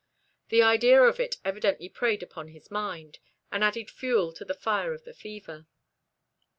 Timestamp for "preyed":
1.87-2.23